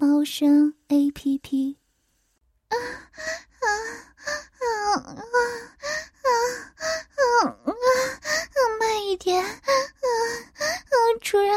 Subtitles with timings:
[0.00, 1.76] 猫声 A P P。
[2.70, 2.80] 啊啊
[3.60, 3.68] 啊
[4.56, 5.04] 啊啊
[7.42, 7.52] 啊啊！
[8.78, 9.60] 慢一点，啊啊！
[11.20, 11.54] 主人，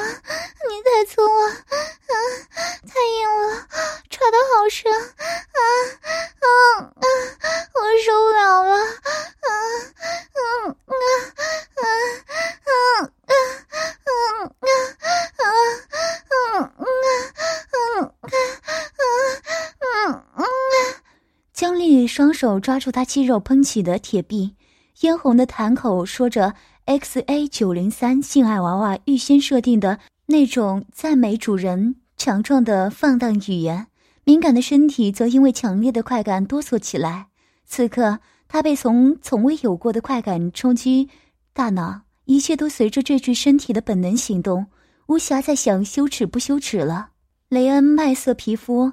[22.44, 24.54] 手抓住他肌肉喷起的铁臂，
[24.96, 26.54] 嫣红的痰口说着。
[26.84, 33.88] X A 九零三性爱娃娃预先设定的那种赞美主人强壮的放荡语言，
[34.26, 37.28] 敏感的身体则因为强烈的快感哆嗦起来。
[37.66, 38.20] 此刻，
[38.50, 41.08] 他被从从未有过的快感冲击
[41.54, 44.66] 大脑，一切都随着这具身体的本能行动，
[45.08, 47.12] 无暇再想羞耻不羞耻了。
[47.48, 48.92] 雷恩麦色皮肤，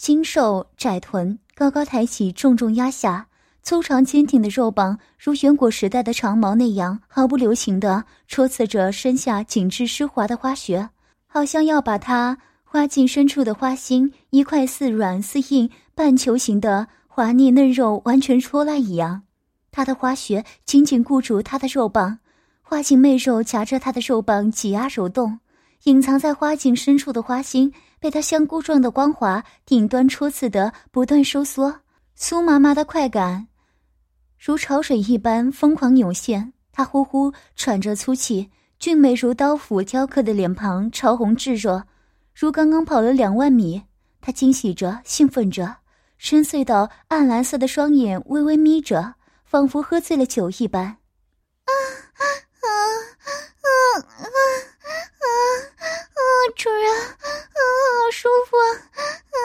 [0.00, 3.26] 精瘦窄臀，高高抬起，重重压下。
[3.62, 10.88] 粗长坚挺的肉棒如远古时代的长矛那样毫不留情地戳刺着身下紧致湿滑的花穴，
[11.26, 19.24] 好像要把它花茎深处的花心一块似软似硬半球形的滑腻嫩肉完全戳烂一样。
[19.70, 22.20] 他的花穴紧紧固住他的肉棒，
[22.62, 25.40] 花茎媚肉夹着他的肉棒挤压揉动，
[25.84, 27.70] 隐藏在花茎深处的花心
[28.00, 31.80] 被他香菇状的光滑顶端戳刺的不断收缩，
[32.18, 33.46] 酥麻麻的快感。
[34.38, 41.84] 如潮水一般疯狂涌现，他呼呼喘着粗气，俊美如刀斧雕刻的脸庞潮红炙热，
[42.34, 43.82] 如刚刚跑了两万米。
[44.22, 45.76] 他惊喜着，兴奋着，
[46.16, 49.14] 深邃到暗蓝色的双眼微微眯着，
[49.44, 50.84] 仿佛喝醉了酒一般。
[50.84, 51.72] 啊
[52.14, 52.24] 啊
[52.60, 52.66] 啊
[53.60, 53.68] 啊
[54.00, 54.69] 啊！
[56.56, 58.62] 主人，啊，好舒服啊！
[58.96, 59.38] 啊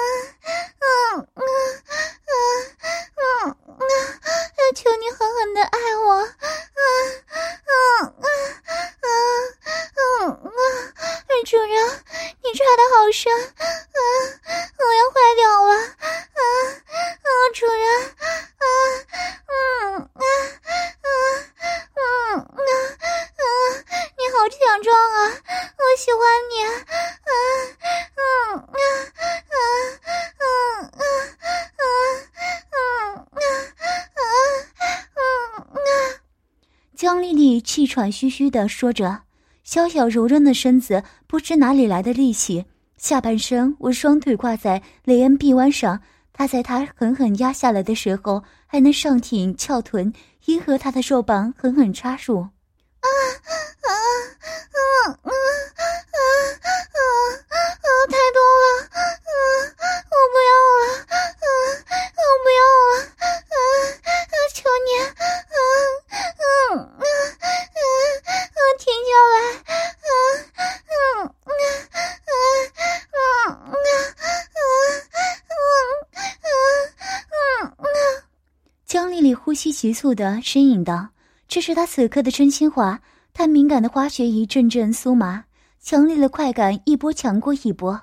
[0.79, 0.85] 啊
[1.15, 1.41] 啊
[2.25, 2.31] 啊
[3.15, 3.79] 啊啊！
[4.75, 6.27] 求你狠狠的爱我，嗯
[7.25, 8.27] 嗯嗯
[9.01, 9.07] 嗯
[9.95, 10.49] 嗯嗯！
[11.45, 11.69] 主人，
[12.43, 13.43] 你插的好深，啊，
[14.79, 17.29] 我要坏掉了，啊啊！
[17.53, 18.65] 主人，啊
[19.47, 19.53] 嗯
[20.01, 20.23] 啊
[21.01, 21.07] 啊
[21.95, 22.01] 嗯
[22.35, 23.41] 啊啊！
[24.17, 25.17] 你好强壮啊，
[25.77, 26.69] 我喜欢你，啊
[27.25, 27.29] 嗯
[28.15, 28.21] 啊
[28.55, 28.73] 啊
[29.47, 29.53] 啊
[30.37, 30.43] 啊
[35.75, 35.89] 啊！
[36.97, 39.21] 江丽丽气喘吁吁的说着，
[39.63, 42.65] 小小柔韧的身子不知哪里来的力气，
[42.97, 46.01] 下半身我双腿挂在雷恩臂弯上，
[46.33, 50.11] 他在他狠狠压下来的时候，还能上挺翘臀，
[50.47, 52.41] 迎合他的肉棒狠狠插入。
[52.41, 53.07] 啊
[79.85, 81.09] 急促的呻吟道
[81.47, 82.99] ：“这是他此刻的真心话。”
[83.35, 85.43] 他敏感的花穴一阵阵酥麻，
[85.79, 88.01] 强烈的快感一波强过一波。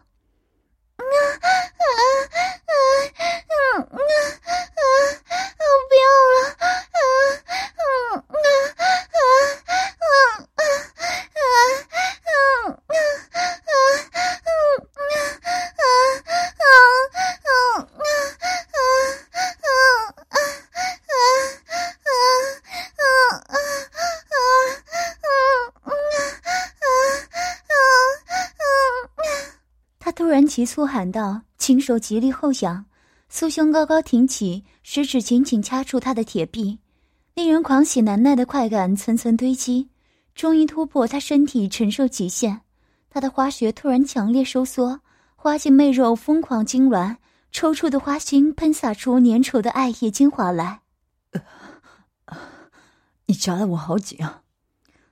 [30.63, 32.85] 急促喊道，轻手极力后仰。
[33.29, 36.79] 酥胸高高挺起，食指紧紧掐住他的铁臂，
[37.35, 39.89] 令人狂喜难耐的快感层层堆积，
[40.37, 42.61] 终于突破他身体承受极限。
[43.11, 45.01] 他的花穴突然强烈收缩，
[45.35, 47.17] 花茎媚肉疯狂痉挛，
[47.51, 50.83] 抽搐的花心喷洒出粘稠的艾叶精华来。
[53.27, 54.43] 你夹得我好紧啊！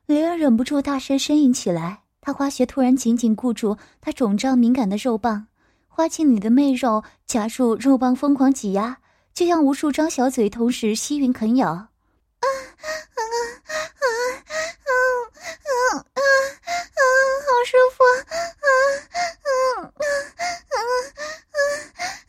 [0.06, 2.00] 雷儿忍不住大声呻吟起来。
[2.20, 5.46] 他花穴突然紧紧固住他肿胀敏感的肉棒。
[5.88, 8.99] 花茎里的媚肉夹住肉棒疯狂挤压，
[9.34, 11.70] 就像无数张小嘴同时吸吮啃咬。
[11.70, 11.88] 啊
[12.40, 14.08] 啊啊啊啊
[14.87, 14.90] 啊
[15.67, 16.20] 啊啊！
[17.44, 18.02] 好舒服！
[18.31, 18.69] 啊啊
[19.43, 19.52] 啊
[19.90, 21.58] 啊啊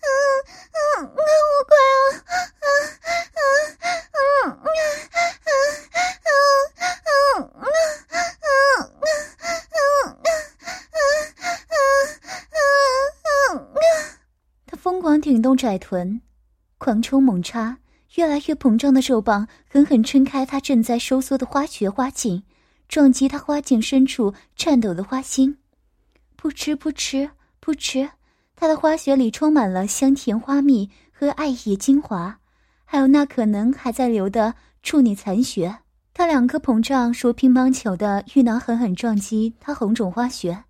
[0.01, 0.09] 啊
[0.73, 0.83] 啊！
[1.01, 1.19] 我
[1.67, 2.01] 快要……
[2.11, 4.59] 啊啊啊啊
[5.41, 6.01] 啊啊啊
[14.67, 16.21] 他狂挺动窄臀，
[16.77, 17.77] 狂抽猛插，
[18.15, 22.43] 越来越膨胀的肉棒狠狠撑开他正在收缩的花穴花茎，
[22.87, 25.57] 撞击他花茎深处颤抖的花心。
[26.39, 27.29] 噗嗤噗嗤
[27.63, 28.09] 噗嗤，
[28.55, 32.37] 他的花穴里充满了香甜花蜜和爱液精华，
[32.85, 34.53] 还有那可能还在流的
[34.83, 35.79] 处女残血。
[36.13, 40.63] 他两颗膨胀如乒乓球的玉囊狠狠撞击他红肿花穴。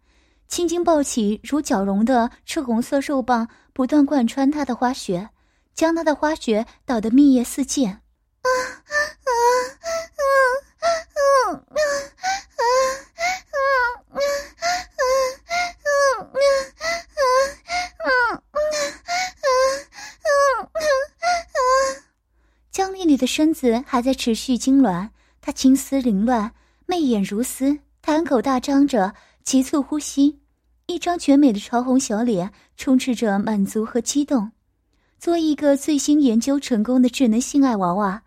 [0.52, 5.30] 青筋暴起，如绞绒的赤红色肉棒不断贯穿他的花穴，
[5.74, 7.90] 将他的花穴捣得蜜液四溅。
[7.90, 8.02] 啊
[8.44, 9.32] 啊啊
[9.80, 10.12] 啊啊
[10.82, 10.92] 啊啊
[11.48, 12.60] 啊啊
[14.10, 14.24] 啊啊！
[22.72, 26.54] 江丽丽的身子还在持续痉挛，她青丝凌乱，
[26.86, 29.14] 媚眼如丝，潭口大张着，
[29.46, 30.41] 急促呼吸。
[30.92, 34.52] 一张绝美的潮红小脸充斥着满足和激动。
[35.18, 38.24] 作为一个最新研究成功的智能性爱娃娃，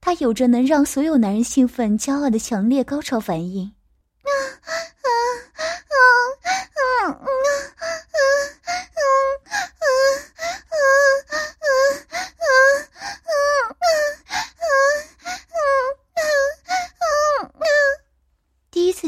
[0.00, 3.72] 它有着能让所有男人兴奋、骄傲的强烈高潮反应。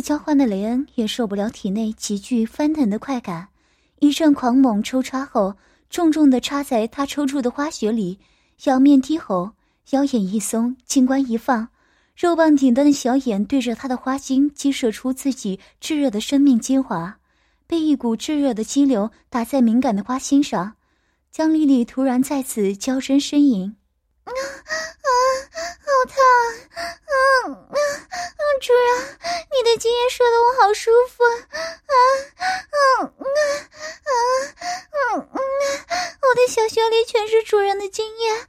[0.00, 3.49] 交欢的雷恩也受不了体内急剧翻腾的快感，
[3.99, 5.56] 一阵狂猛抽插后，
[5.88, 8.19] 重重的插在他抽搐的花穴里，
[8.64, 9.52] 仰面低吼，
[9.91, 11.69] 腰眼一松，金冠一放，
[12.17, 17.19] 肉棒顶端的小眼对着他的花心激射出自己炙热的生命精华，
[17.67, 20.75] 被一股炙热的激流打在敏感的花心上，
[21.31, 23.75] 江丽丽突然再次娇声呻吟。
[24.25, 25.08] 啊啊！
[25.81, 26.14] 好烫！
[26.76, 27.12] 啊
[27.46, 28.43] 啊啊！
[28.61, 29.19] 主人，
[29.50, 31.25] 你的经验射得我好舒服！
[31.25, 31.56] 啊
[31.88, 31.96] 啊
[32.69, 33.40] 啊啊
[34.05, 35.25] 啊啊！
[36.22, 38.46] 我的小穴里全是主人的经验，好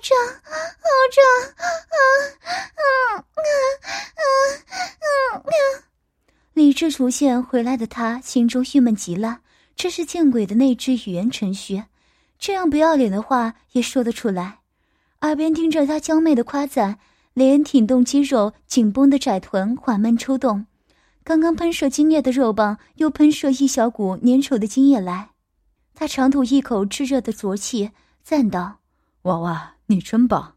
[0.00, 0.16] 胀，
[0.46, 0.54] 好
[1.12, 1.22] 胀！
[1.58, 2.06] 啊
[2.76, 2.84] 啊
[3.16, 3.42] 啊
[4.14, 4.22] 啊
[5.00, 5.50] 啊啊！
[6.54, 9.40] 理智出现回来的他，心中郁闷极了。
[9.74, 11.84] 这是见鬼的内置语言程序，
[12.38, 14.59] 这样不要脸的话也说得出来。
[15.20, 16.98] 耳边听着他娇媚的夸赞，
[17.34, 20.66] 连挺动肌肉紧绷的窄臀，缓慢抽动。
[21.22, 25.32] 刚刚喷射精液的肉棒又喷射一小股粘稠的精液来，
[25.94, 27.90] 他长吐一口炙热的浊气，
[28.22, 28.78] 赞道
[29.22, 30.54] ：“娃娃，你真棒！”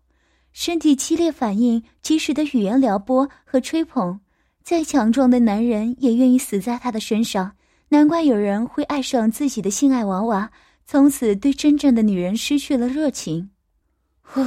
[0.53, 4.21] 身体激烈反应，及时的语言撩拨和吹捧，
[4.63, 7.53] 再强壮的男人也愿意死在他的身上。
[7.89, 10.51] 难怪有人会爱上自己的性爱娃娃，
[10.85, 13.49] 从此对真正的女人失去了热情。
[14.33, 14.43] 呼，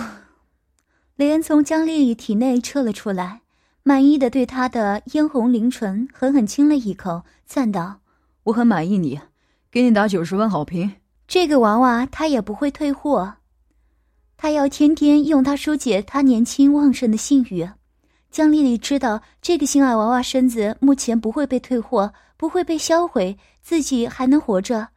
[1.14, 3.42] 雷恩从江丽丽体内撤了出来，
[3.84, 8.00] 满意的对她的嫣红灵唇狠狠亲了一口，赞道
[8.42, 9.20] ：“我很满意你，
[9.70, 10.92] 给你打九十分好评。
[11.28, 13.32] 这个娃娃他也不会退货，
[14.36, 17.68] 他要天天用它疏解他年轻旺盛的性欲。”
[18.28, 24.88] 江丽丽知道这个性爱娃娃身子目前不会被退货，不会被销毁，自己还能活着。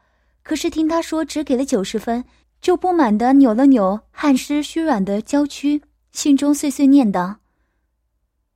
[0.42, 2.26] 可是听他说只给了九十分。
[2.62, 7.38] 就不满的扭了扭汗湿虚软的娇躯，心中碎碎念道：“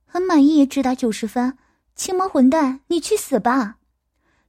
[0.04, 1.56] 很满意，只打九十分。
[1.94, 3.76] 青毛混蛋，你去死吧！”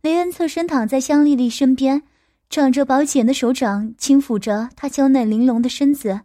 [0.04, 2.04] 雷恩侧身躺在香丽丽身边，
[2.50, 6.20] 长着薄茧的手掌轻抚着她娇嫩玲珑的身子，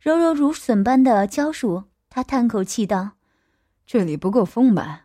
[0.00, 1.82] 柔柔如笋般的娇乳。
[2.08, 3.10] 他叹口气道
[3.86, 5.00] ：“这里不够丰满。”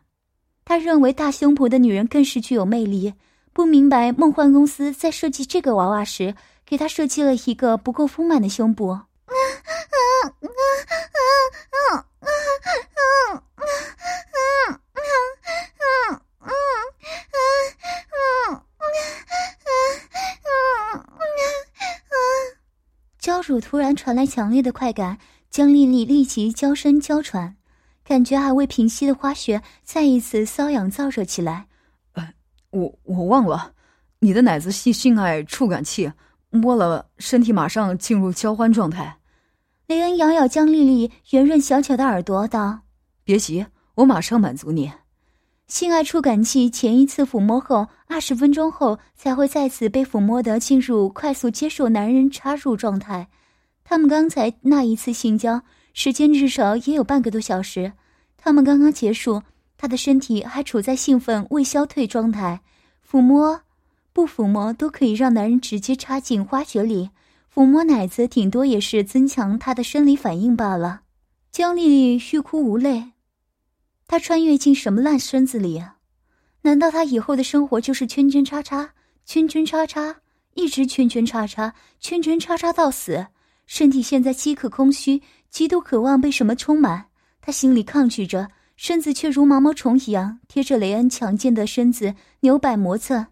[0.64, 3.12] 他认为大胸脯的女人更是具有魅力，
[3.52, 6.34] 不明白梦幻公司在设计这个娃娃时。
[6.68, 8.98] 给他设计了一个不够丰满的胸部。
[23.20, 25.18] 娇乳突然传来强烈的快感，
[25.50, 27.56] 江丽丽立即娇声娇喘，
[28.04, 31.66] 感觉还未平息的花穴再一次瘙痒燥热起来。
[32.12, 32.32] 呃，
[32.70, 33.72] 我我忘了，
[34.20, 36.12] 你的奶子系性爱触感器。
[36.50, 39.18] 摸了，身体马上进入交欢状态。
[39.86, 42.80] 雷恩咬咬江丽丽圆润小巧的耳朵，道
[43.22, 44.92] ：“别急，我马上满足你。”
[45.68, 53.28] 性爱触感器前一次抚摸后，二十分钟后才会再次被抚摸的进入快速接受男人插入状态。
[53.82, 55.62] 他们刚才那一次性交
[55.92, 57.92] 时间至少也有半个多小时。
[58.36, 59.42] 他们刚刚结束，
[59.76, 62.60] 他的身体还处在兴奋未消退状态。
[63.08, 63.62] 抚摸、
[64.16, 67.10] 不抚摸都可以让男人直接插进花穴里。
[67.52, 71.02] 抚摸奶子顶多也是增强他的生理反应罢了。
[71.52, 73.12] 江丽丽欲哭无泪。
[74.06, 75.96] 她穿越进什么烂身子里啊？
[76.62, 78.94] 难道她以后的生活就是圈圈叉叉、
[79.26, 80.16] 圈圈叉叉，
[80.54, 83.26] 一直圈圈叉叉、圈圈叉叉到死？
[83.66, 85.20] 身体现在饥渴空虚，
[85.50, 87.08] 极度渴望被什么充满。
[87.42, 93.26] 她心里抗拒着，身子却如毛毛虫一样贴着雷恩强健的身子扭摆磨蹭，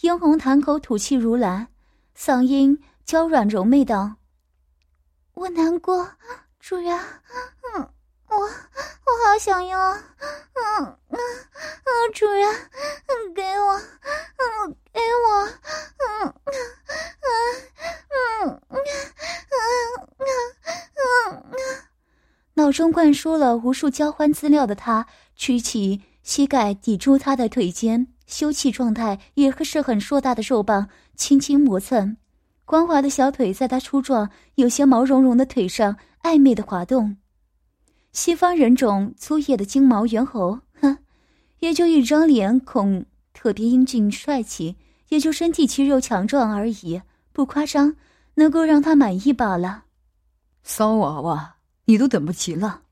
[0.00, 1.68] 嫣红潭口吐气如兰，
[2.16, 4.16] 嗓音娇软柔媚道
[5.34, 6.08] ：“我难过，
[6.58, 6.98] 主人。”
[7.76, 7.86] 嗯。
[8.30, 12.48] 我我好想要，嗯嗯嗯，主人，
[13.34, 15.44] 给我，嗯，给我，
[15.98, 17.52] 嗯嗯
[18.08, 20.24] 嗯嗯嗯
[20.96, 21.54] 嗯嗯
[22.54, 32.16] 脑中灌输了无数交欢资料的他，举起膝盖抵住他的腿间，休憩状态也是很硕大的肉棒轻轻磨蹭，
[32.64, 37.16] 光滑的小腿在他粗壮、有些毛茸茸的腿上暧昧的滑动。
[38.12, 40.98] 西方人种粗野的金毛猿猴，哼，
[41.58, 44.76] 也就一张脸孔特别英俊帅气，
[45.08, 47.96] 也就身体肌肉强壮而已，不夸张，
[48.34, 49.84] 能够让他满意罢了。
[50.62, 51.56] 骚娃娃，
[51.86, 52.82] 你都等不及了，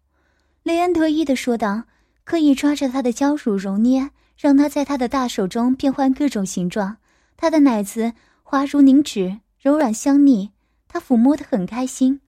[0.65, 1.85] 雷恩得意的说道，
[2.25, 6.97] 刻意抓着他的娇乳揉捏，让他在他的大手中变换各种形状。
[7.37, 10.53] 他的奶子滑如凝脂，柔软香腻，
[10.87, 12.21] 他抚摸的很开心。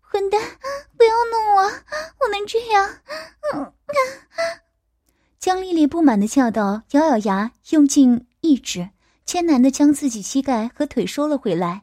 [0.00, 0.40] 混蛋！
[0.96, 1.62] 不要弄我！
[1.62, 2.88] 我能这样？
[3.54, 3.72] 嗯。
[5.38, 8.88] 江丽丽不满的叫道，咬咬牙，用尽意志，
[9.24, 11.82] 艰难的将自己膝盖和腿收了回来。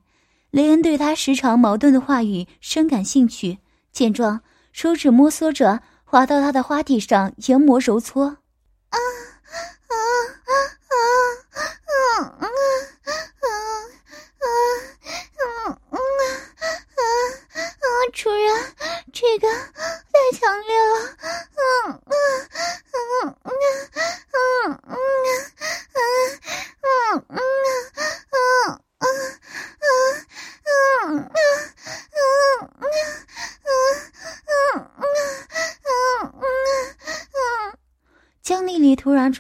[0.50, 3.60] 雷恩对他时常矛盾的话语深感兴趣，
[3.92, 4.42] 见状，
[4.74, 8.38] 手指摩挲着滑到他的花体上，研磨揉搓。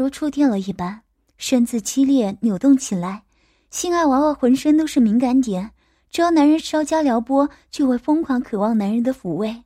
[0.01, 1.01] 如触电了一般，
[1.38, 3.22] 身子激烈扭动起来，
[3.70, 5.70] 性爱娃娃浑身都是敏感点。
[6.10, 9.63] 只要男人稍加撩拨，就会疯狂渴望男人的抚慰。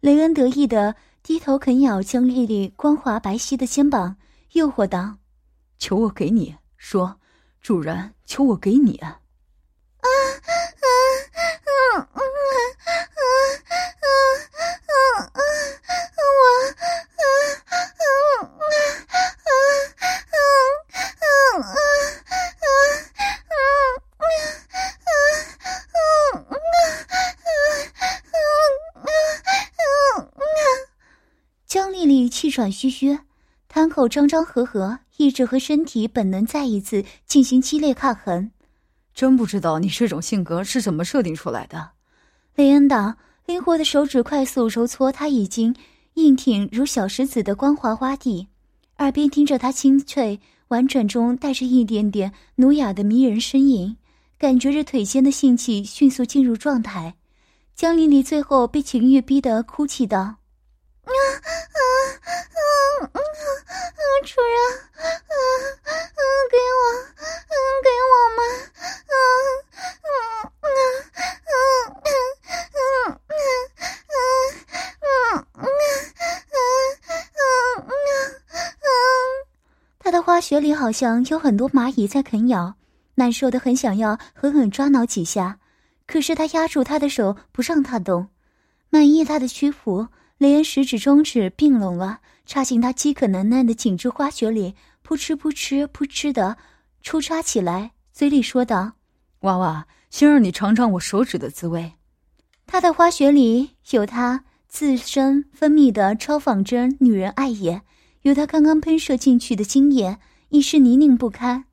[0.00, 4.16] 雷恩得意的低头啃咬江丽丽光滑白皙的肩膀，
[4.54, 5.18] 诱惑道
[5.78, 7.20] ：“求我给你说，
[7.62, 9.20] 主人，求我给你。”啊
[10.00, 10.10] 啊啊
[10.82, 11.46] 啊
[11.94, 12.20] 啊啊啊！
[12.22, 12.60] 我。
[32.30, 33.18] 气喘吁吁，
[33.68, 38.50] 滩口张张合合，意志和身体本能再一次进行激烈抗衡。
[39.14, 41.92] 真不知道你这种性格是怎么设定出来的。
[42.56, 43.14] 雷恩道，
[43.46, 45.74] 灵活的手指快速揉搓他已经
[46.14, 48.46] 硬挺如小石子的光滑花地，
[48.98, 50.38] 耳边听着他清脆
[50.68, 53.96] 婉转中带着一点点奴雅的迷人呻吟，
[54.36, 57.14] 感觉着腿间的性气迅速进入状态。
[57.74, 60.34] 江丽丽最后被情欲逼得哭泣道。
[64.22, 64.54] 主人，
[65.00, 65.34] 啊
[65.84, 66.80] 啊，给我，
[67.16, 68.38] 啊，给我们，
[69.08, 69.12] 嗯
[70.04, 70.12] 嗯
[70.60, 71.56] 嗯嗯
[72.04, 73.40] 嗯嗯
[74.70, 75.74] 嗯
[76.20, 76.60] 嗯
[77.36, 77.92] 嗯嗯
[78.80, 78.88] 嗯！
[79.98, 82.74] 他的花穴里好像有很多蚂蚁在啃咬，
[83.14, 85.58] 难受的很，想要狠狠抓挠几下，
[86.06, 88.28] 可是他压住他的手，不让他动，
[88.90, 90.08] 满意他的屈服。
[90.36, 92.20] 雷恩食指、中指并拢了，
[92.50, 96.56] 插进他饥渴难耐的紧致花穴里，扑哧扑哧扑哧的
[97.00, 98.94] 抽插起来，嘴里说道
[99.42, 101.92] ：“娃娃，先让你尝尝我手指的滋味。”
[102.66, 107.82] 他的花穴里有他自身分泌的超仿真女人爱液，
[108.22, 111.66] 有他刚刚喷射进去的精液，已是泥泞不堪。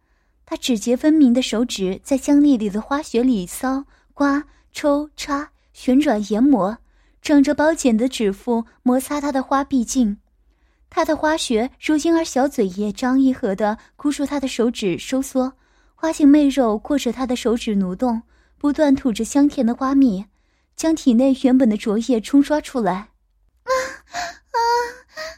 [0.46, 6.78] 他指节分明的手指在江丽丽的花穴里搔、刮、抽、插、旋转、研磨。
[7.20, 10.18] 长着薄茧的指腹摩擦她的花臂茎，
[10.90, 15.54] 他的花穴如婴儿小嘴一张一合的箍住他的手指收缩，
[15.96, 18.24] 花形媚肉过着他的手指蠕动，
[18.58, 20.26] 不断吐着香甜的花蜜，
[20.76, 22.94] 将体内原本的浊液冲刷出来。
[22.94, 24.58] 啊啊啊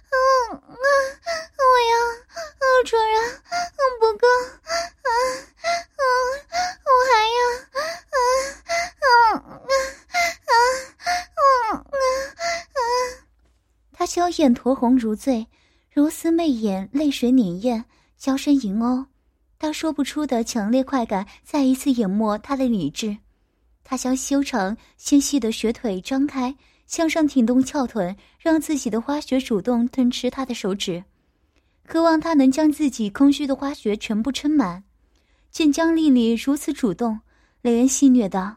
[0.09, 0.13] 啊！
[1.57, 1.93] 我要，
[2.55, 3.11] 啊主人，
[3.99, 4.27] 不够，
[4.63, 6.01] 啊啊！
[6.85, 7.39] 我还要，
[7.73, 7.77] 啊
[8.09, 8.17] 啊
[8.99, 9.43] 啊啊
[10.45, 10.51] 啊
[13.95, 14.28] 啊！
[14.39, 15.45] 眼酡红如醉，
[15.91, 17.83] 如丝媚眼，泪水潋滟，
[18.17, 19.07] 娇声吟哦。
[19.57, 23.17] 他说不出的强烈快感再一次淹没他的理智。
[23.83, 26.55] 他将修长纤细的雪腿张开，
[26.85, 31.03] 向上挺动翘臀，让自己的花穴主动吞吃他的手指，
[31.85, 34.85] 渴望他能将自己空虚的花穴全部撑满。
[35.51, 37.19] 见江丽丽如此主动，
[37.61, 38.55] 雷恩戏谑道：“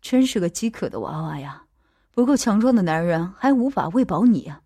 [0.00, 1.64] 真是个饥渴的娃娃呀！
[2.12, 4.60] 不够强壮的男人还无法喂饱你啊！”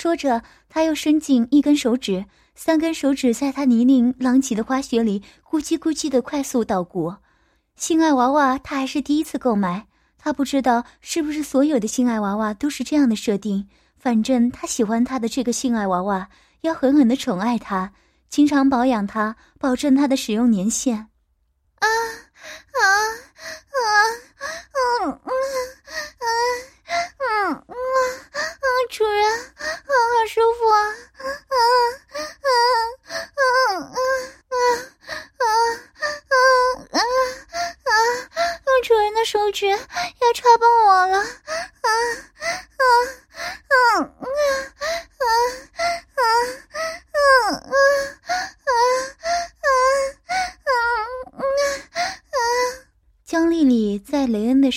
[0.00, 7.14] 说着，他又伸进一根手指，三根手指在他泥泞狼藉的花穴里咕叽咕叽的快速捣鼓。
[7.76, 9.84] 性爱娃娃他还是第一次购买，
[10.16, 13.68] 他不知道是不是所有的性爱娃娃都是这样的设定。
[13.98, 16.30] 反正他喜欢他的这个性爱娃娃，
[16.62, 17.92] 要狠狠的宠爱他，
[18.30, 21.08] 经常保养他，保证他的使用年限。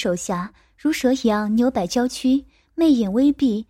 [0.03, 2.45] 手下如蛇一样扭摆娇躯，
[2.75, 3.65] 媚眼微闭，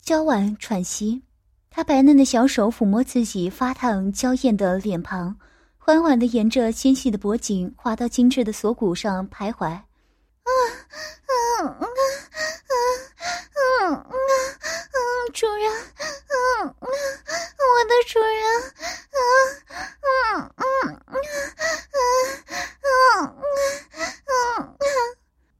[0.00, 1.24] 娇婉喘息。
[1.70, 5.36] 她白嫩的小手抚摸自己发烫娇艳的脸庞，
[5.76, 9.66] 缓缓地沿着纤细的脖颈滑到精致的锁骨上徘徊。
[9.66, 9.82] 啊
[10.46, 11.82] 啊啊啊
[13.82, 14.06] 啊啊！
[15.32, 18.38] 主人，啊啊，我的主人，
[19.10, 19.18] 啊
[19.98, 20.14] 啊
[20.54, 21.18] 啊啊
[21.90, 21.98] 啊
[22.84, 23.34] 啊啊！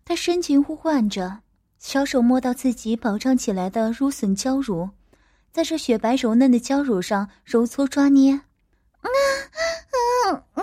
[0.05, 1.41] 他深情呼唤着，
[1.79, 4.89] 小手摸到自己饱胀起来的乳笋娇乳，
[5.53, 8.33] 在这雪白柔嫩的娇乳上揉搓抓捏。
[8.33, 8.41] 啊
[9.03, 10.63] 啊啊啊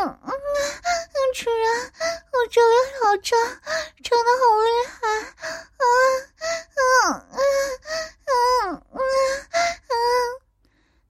[0.00, 0.32] 啊啊！
[1.34, 1.92] 主人，
[2.32, 3.38] 我这里好胀，
[4.02, 5.04] 胀得好厉害！
[5.76, 5.84] 啊
[6.40, 7.20] 啊啊
[8.24, 8.96] 啊啊啊！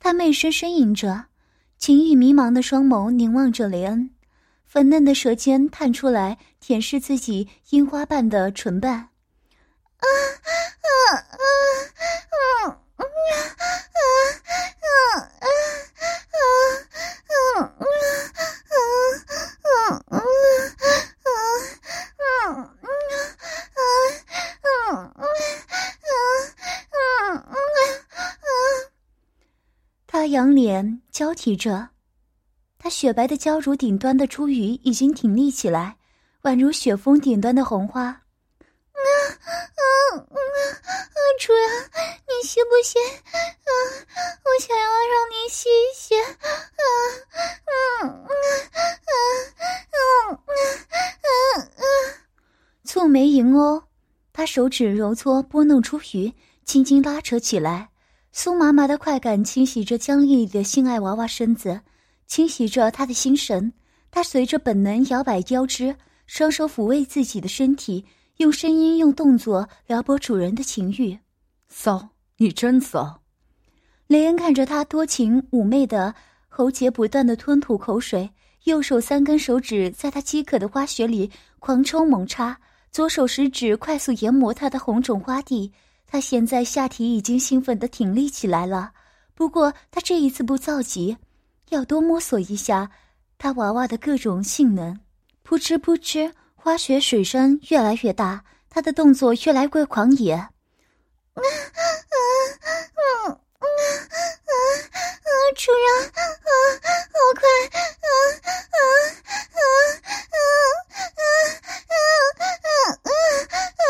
[0.01, 1.27] 他媚声呻吟着，
[1.79, 4.11] 情欲迷茫的双眸凝望着雷恩，
[4.75, 8.93] 粉嫩的舌尖探出来舔舐自己樱花瓣的唇瓣。
[8.93, 9.07] 啊
[10.03, 11.47] 啊啊
[12.35, 13.31] 啊啊啊
[14.35, 15.79] 啊啊
[16.35, 17.63] 啊
[19.45, 20.25] 啊啊啊啊
[30.09, 31.91] 他仰脸交替着，
[32.85, 35.97] 他雪白的娇乳顶端的珠羽已经挺立起来，
[36.43, 38.03] 宛如雪峰顶端的红花。
[38.03, 38.13] 啊
[38.93, 39.49] 啊
[40.13, 41.17] 啊啊！
[41.41, 41.91] 主人，
[42.29, 42.99] 你吸不吸？
[43.01, 43.73] 啊，
[44.45, 46.15] 我想要让你吸一吸。
[46.15, 46.29] 啊
[46.77, 46.93] 啊
[47.65, 48.13] 啊啊
[49.89, 51.85] 啊啊啊！
[52.85, 53.85] 蹙眉迎哦，
[54.31, 56.35] 他手指揉搓拨弄出鱼，
[56.67, 57.89] 轻轻拉扯起来。
[58.35, 61.81] 酥麻麻的快感侵袭着江丽丽的性爱娃娃身子，
[62.27, 63.73] 侵袭着他的心神。
[64.11, 68.05] 他随着本能摇摆腰肢，双手抚慰自己的身体，
[68.37, 71.19] 用声音、用动作撩拨主人的情欲。
[71.69, 73.21] 骚，你真骚！
[74.07, 76.15] 雷恩看着他多情妩媚的
[76.49, 78.31] 喉结不断的吞吐口水，
[78.65, 82.57] 右手三根手指在他饥渴的花穴里狂抽猛插，
[82.93, 85.73] 左手食指快速研磨他的红肿花蒂。
[86.07, 88.93] 他现在下体已经兴奋的挺立起来了，
[89.35, 91.17] 不过他这一次不着急，
[91.71, 92.91] 要多摸索一下
[93.39, 94.99] 他娃娃的各种性能。
[95.43, 100.33] 扑哧扑哧，花雪水声越来越大，他的动作越来越狂野。
[100.35, 100.49] 啊
[101.35, 102.17] 啊啊
[102.95, 103.67] 啊啊啊！
[105.57, 106.21] 主人，啊，
[107.13, 107.43] 好快！
[108.01, 108.09] 啊
[108.43, 108.79] 啊啊
[109.53, 109.63] 啊
[110.35, 110.43] 啊
[111.15, 111.23] 啊
[111.89, 111.97] 啊
[113.05, 113.13] 啊
[113.79, 113.84] 啊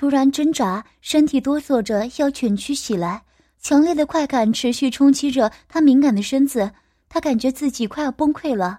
[0.00, 3.24] 突然挣扎，身体哆嗦着要蜷曲起来，
[3.60, 6.70] 强烈的快感持续冲击着他敏感的身子。
[7.10, 8.78] 他感觉自己快要崩溃了。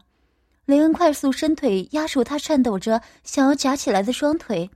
[0.65, 4.71] 雷恩快速伸腿压住他颤抖着想要夹起来的双腿，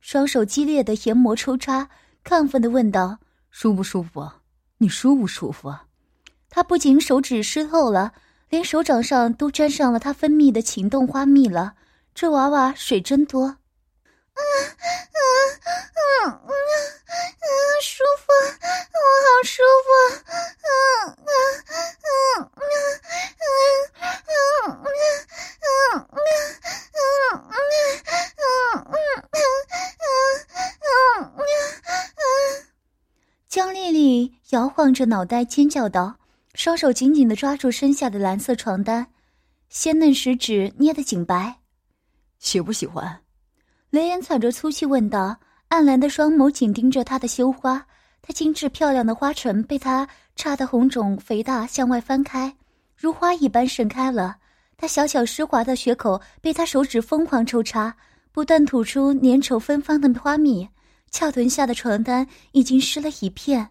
[0.00, 1.88] 双手激烈的研磨抽插，
[2.24, 3.18] 亢奋的问道
[3.50, 4.30] ：“舒不舒服？
[4.76, 5.74] 你舒不舒服？”
[6.48, 8.12] 他不仅手指湿透了，
[8.50, 11.74] 连手掌上都沾上了他分泌的情动花蜜了。
[12.14, 13.56] 这娃娃水真多。
[14.38, 15.67] 嗯嗯
[34.98, 36.16] 着脑袋，尖叫道。
[36.54, 39.06] 双手紧紧的抓住身下的蓝色床单，
[39.68, 41.60] 鲜嫩食指捏得紧白。
[42.40, 43.20] 喜不喜欢？
[43.90, 45.38] 雷恩喘着粗气问道。
[45.68, 47.86] 暗蓝的双眸紧盯着他的羞花，
[48.22, 52.56] 他精致漂亮的花唇被他插得红肿肥大，向外翻开，
[52.96, 54.38] 如花一般盛开了。
[54.76, 57.94] 他小巧湿滑的血口被他手指疯狂抽插，
[58.32, 60.68] 不断吐出粘稠芬芳的花蜜。
[61.10, 63.70] 翘臀下的床单已经湿了一片。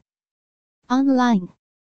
[0.91, 1.47] Online